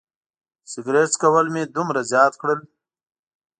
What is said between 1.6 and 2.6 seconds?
دومره زیات کړل.